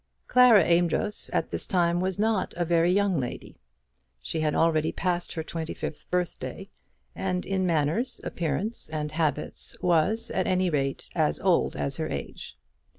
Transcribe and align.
Clara 0.27 0.63
Amedroz 0.63 1.29
at 1.31 1.51
this 1.51 1.67
time 1.67 1.99
was 1.99 2.17
not 2.17 2.55
a 2.57 2.65
very 2.65 2.91
young 2.91 3.17
lady. 3.19 3.59
She 4.19 4.39
had 4.39 4.55
already 4.55 4.91
passed 4.91 5.33
her 5.33 5.43
twenty 5.43 5.75
fifth 5.75 6.09
birthday, 6.09 6.71
and 7.15 7.45
in 7.45 7.67
manners, 7.67 8.19
appearance, 8.23 8.89
and 8.89 9.11
habits 9.11 9.75
was, 9.79 10.31
at 10.31 10.47
any 10.47 10.71
rate, 10.71 11.11
as 11.13 11.39
old 11.41 11.75
as 11.75 11.97
her 11.97 12.09
age. 12.09 12.57